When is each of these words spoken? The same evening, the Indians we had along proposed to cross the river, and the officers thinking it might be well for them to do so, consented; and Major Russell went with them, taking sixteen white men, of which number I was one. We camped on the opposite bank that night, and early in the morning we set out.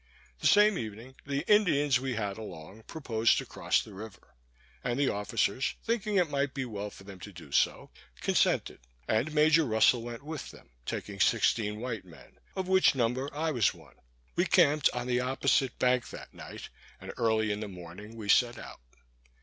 The 0.39 0.47
same 0.47 0.79
evening, 0.79 1.13
the 1.27 1.45
Indians 1.47 1.99
we 1.99 2.15
had 2.15 2.39
along 2.39 2.81
proposed 2.87 3.37
to 3.37 3.45
cross 3.45 3.83
the 3.83 3.93
river, 3.93 4.35
and 4.83 4.99
the 4.99 5.09
officers 5.09 5.75
thinking 5.83 6.15
it 6.15 6.27
might 6.27 6.55
be 6.55 6.65
well 6.65 6.89
for 6.89 7.03
them 7.03 7.19
to 7.19 7.31
do 7.31 7.51
so, 7.51 7.91
consented; 8.19 8.79
and 9.07 9.31
Major 9.31 9.63
Russell 9.63 10.01
went 10.01 10.23
with 10.23 10.49
them, 10.49 10.71
taking 10.87 11.19
sixteen 11.19 11.79
white 11.79 12.03
men, 12.03 12.39
of 12.55 12.67
which 12.67 12.95
number 12.95 13.29
I 13.31 13.51
was 13.51 13.75
one. 13.75 13.97
We 14.35 14.45
camped 14.45 14.89
on 14.91 15.05
the 15.05 15.19
opposite 15.19 15.77
bank 15.77 16.09
that 16.09 16.33
night, 16.33 16.69
and 16.99 17.13
early 17.17 17.51
in 17.51 17.59
the 17.59 17.67
morning 17.67 18.15
we 18.15 18.27
set 18.27 18.57
out. 18.57 18.81